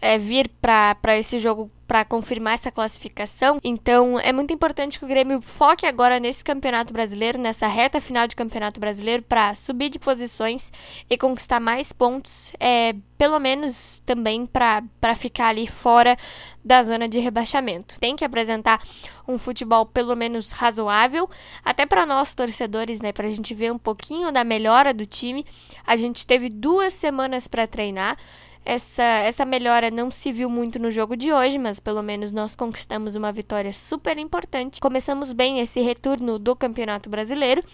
é, 0.00 0.18
vir 0.18 0.50
para 0.60 1.16
esse 1.16 1.38
jogo 1.38 1.70
para 1.90 2.04
confirmar 2.04 2.54
essa 2.54 2.70
classificação. 2.70 3.58
Então, 3.64 4.16
é 4.20 4.32
muito 4.32 4.54
importante 4.54 4.96
que 4.96 5.04
o 5.04 5.08
Grêmio 5.08 5.42
foque 5.42 5.84
agora 5.84 6.20
nesse 6.20 6.44
Campeonato 6.44 6.92
Brasileiro, 6.92 7.36
nessa 7.36 7.66
reta 7.66 8.00
final 8.00 8.28
de 8.28 8.36
Campeonato 8.36 8.78
Brasileiro, 8.78 9.24
para 9.24 9.56
subir 9.56 9.90
de 9.90 9.98
posições 9.98 10.70
e 11.10 11.18
conquistar 11.18 11.58
mais 11.58 11.92
pontos, 11.92 12.52
é, 12.60 12.94
pelo 13.18 13.40
menos 13.40 14.00
também 14.06 14.46
para 14.46 15.14
ficar 15.16 15.48
ali 15.48 15.66
fora 15.66 16.16
da 16.64 16.80
zona 16.84 17.08
de 17.08 17.18
rebaixamento. 17.18 17.98
Tem 17.98 18.14
que 18.14 18.24
apresentar 18.24 18.80
um 19.26 19.36
futebol 19.36 19.84
pelo 19.84 20.14
menos 20.14 20.52
razoável, 20.52 21.28
até 21.64 21.86
para 21.86 22.06
nós 22.06 22.36
torcedores, 22.36 23.00
né, 23.00 23.10
para 23.10 23.26
a 23.26 23.30
gente 23.30 23.52
ver 23.52 23.72
um 23.72 23.78
pouquinho 23.78 24.30
da 24.30 24.44
melhora 24.44 24.94
do 24.94 25.04
time. 25.04 25.44
A 25.84 25.96
gente 25.96 26.24
teve 26.24 26.48
duas 26.48 26.92
semanas 26.92 27.48
para 27.48 27.66
treinar. 27.66 28.16
Essa, 28.64 29.02
essa 29.02 29.44
melhora 29.44 29.90
não 29.90 30.10
se 30.10 30.30
viu 30.32 30.48
muito 30.48 30.78
no 30.78 30.90
jogo 30.90 31.16
de 31.16 31.32
hoje, 31.32 31.58
mas 31.58 31.80
pelo 31.80 32.02
menos 32.02 32.30
nós 32.30 32.54
conquistamos 32.54 33.14
uma 33.14 33.32
vitória 33.32 33.72
super 33.72 34.18
importante. 34.18 34.80
Começamos 34.80 35.32
bem 35.32 35.60
esse 35.60 35.80
retorno 35.80 36.38
do 36.38 36.54
Campeonato 36.54 37.08
Brasileiro, 37.08 37.64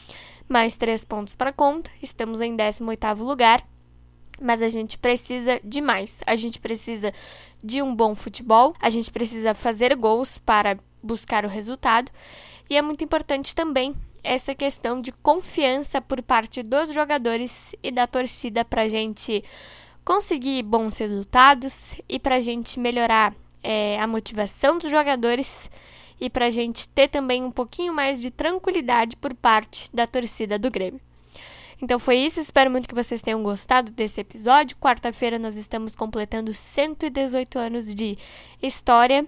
mais 0.49 0.76
três 0.76 1.05
pontos 1.05 1.35
para 1.35 1.52
conta, 1.52 1.90
estamos 2.00 2.40
em 2.40 2.57
18º 2.57 3.19
lugar. 3.19 3.66
Mas 4.40 4.61
a 4.61 4.69
gente 4.69 4.99
precisa 4.99 5.59
de 5.64 5.81
mais. 5.81 6.19
A 6.26 6.37
gente 6.37 6.61
precisa 6.61 7.12
de 7.64 7.81
um 7.81 7.95
bom 7.95 8.14
futebol, 8.14 8.75
a 8.81 8.90
gente 8.90 9.11
precisa 9.11 9.55
fazer 9.55 9.97
gols 9.97 10.37
para 10.37 10.78
buscar 11.02 11.45
o 11.45 11.49
resultado. 11.49 12.12
E 12.69 12.76
é 12.76 12.83
muito 12.83 13.02
importante 13.02 13.55
também 13.55 13.95
essa 14.23 14.55
questão 14.55 15.00
de 15.00 15.12
confiança 15.12 16.00
por 16.00 16.21
parte 16.21 16.62
dos 16.62 16.93
jogadores 16.93 17.75
e 17.83 17.90
da 17.90 18.07
torcida 18.07 18.64
para 18.64 18.83
a 18.83 18.88
gente 18.88 19.43
conseguir 20.07 20.63
bons 20.63 20.97
resultados 20.99 21.97
e 22.09 22.17
para 22.21 22.37
a 22.37 22.41
gente 22.41 22.79
melhorar 22.79 23.35
é, 23.61 24.01
a 24.01 24.07
motivação 24.07 24.79
dos 24.79 24.89
jogadores 24.89 25.69
e 26.21 26.31
para 26.31 26.47
a 26.47 26.51
gente 26.51 26.89
ter 26.89 27.09
também 27.09 27.43
um 27.43 27.51
pouquinho 27.51 27.93
mais 27.93 28.23
de 28.23 28.31
tranquilidade 28.31 29.17
por 29.17 29.35
parte 29.35 29.91
da 29.93 30.07
torcida 30.07 30.61
do 30.61 30.71
Grêmio. 30.71 31.01
Então 31.83 31.99
foi 31.99 32.19
isso, 32.19 32.39
espero 32.39 32.71
muito 32.71 32.89
que 32.89 32.95
vocês 32.95 33.21
tenham 33.21 33.43
gostado 33.43 33.91
desse 33.91 34.21
episódio. 34.21 34.77
Quarta-feira 34.77 35.41
nós 35.41 35.57
estamos 35.57 35.97
completando 35.97 36.55
118 36.55 37.59
anos 37.59 37.93
de 37.93 38.17
história 38.63 39.27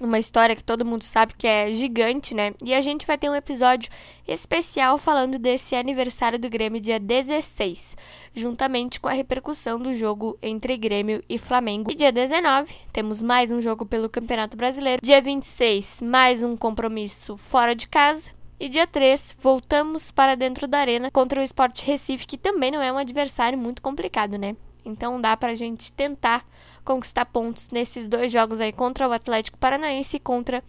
uma 0.00 0.18
história 0.18 0.56
que 0.56 0.64
todo 0.64 0.84
mundo 0.84 1.04
sabe 1.04 1.34
que 1.36 1.46
é 1.46 1.72
gigante, 1.72 2.34
né? 2.34 2.52
E 2.62 2.74
a 2.74 2.80
gente 2.80 3.06
vai 3.06 3.18
ter 3.18 3.28
um 3.28 3.34
episódio 3.34 3.90
especial 4.26 4.98
falando 4.98 5.38
desse 5.38 5.74
aniversário 5.74 6.38
do 6.38 6.48
Grêmio 6.48 6.80
dia 6.80 6.98
16, 6.98 7.96
juntamente 8.34 9.00
com 9.00 9.08
a 9.08 9.12
repercussão 9.12 9.78
do 9.78 9.94
jogo 9.94 10.38
entre 10.42 10.76
Grêmio 10.76 11.22
e 11.28 11.38
Flamengo. 11.38 11.90
E 11.90 11.94
dia 11.94 12.12
19, 12.12 12.74
temos 12.92 13.22
mais 13.22 13.50
um 13.50 13.60
jogo 13.60 13.84
pelo 13.86 14.08
Campeonato 14.08 14.56
Brasileiro. 14.56 15.00
Dia 15.02 15.20
26, 15.20 16.02
mais 16.02 16.42
um 16.42 16.56
compromisso 16.56 17.36
fora 17.36 17.74
de 17.74 17.88
casa. 17.88 18.22
E 18.58 18.68
dia 18.68 18.86
3, 18.86 19.36
voltamos 19.40 20.10
para 20.10 20.34
dentro 20.34 20.68
da 20.68 20.78
arena 20.78 21.10
contra 21.10 21.40
o 21.40 21.44
Sport 21.44 21.80
Recife, 21.82 22.26
que 22.26 22.36
também 22.36 22.70
não 22.70 22.82
é 22.82 22.92
um 22.92 22.98
adversário 22.98 23.58
muito 23.58 23.80
complicado, 23.80 24.36
né? 24.36 24.54
Então 24.90 25.20
dá 25.20 25.36
pra 25.36 25.54
gente 25.54 25.92
tentar 25.92 26.44
conquistar 26.84 27.24
pontos 27.26 27.70
nesses 27.70 28.08
dois 28.08 28.32
jogos 28.32 28.60
aí 28.60 28.72
contra 28.72 29.08
o 29.08 29.12
Atlético 29.12 29.58
Paranaense 29.58 30.16
e 30.16 30.20
contra 30.20 30.62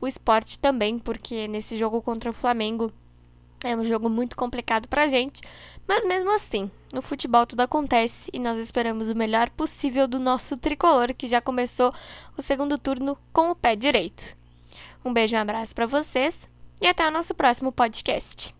o 0.00 0.06
Esporte 0.06 0.58
também, 0.58 0.98
porque 0.98 1.48
nesse 1.48 1.76
jogo 1.76 2.00
contra 2.02 2.30
o 2.30 2.34
Flamengo 2.34 2.92
é 3.64 3.74
um 3.74 3.82
jogo 3.82 4.08
muito 4.08 4.36
complicado 4.36 4.86
pra 4.86 5.08
gente, 5.08 5.40
mas 5.86 6.04
mesmo 6.04 6.30
assim, 6.30 6.70
no 6.92 7.02
futebol 7.02 7.44
tudo 7.44 7.60
acontece 7.60 8.30
e 8.32 8.38
nós 8.38 8.58
esperamos 8.58 9.08
o 9.08 9.16
melhor 9.16 9.50
possível 9.50 10.06
do 10.06 10.20
nosso 10.20 10.56
tricolor 10.56 11.12
que 11.14 11.26
já 11.26 11.40
começou 11.40 11.92
o 12.36 12.42
segundo 12.42 12.78
turno 12.78 13.18
com 13.32 13.50
o 13.50 13.56
pé 13.56 13.74
direito. 13.74 14.36
Um 15.04 15.12
beijo 15.12 15.34
e 15.34 15.38
um 15.38 15.42
abraço 15.42 15.74
para 15.74 15.86
vocês 15.86 16.38
e 16.80 16.86
até 16.86 17.06
o 17.06 17.10
nosso 17.10 17.34
próximo 17.34 17.72
podcast. 17.72 18.54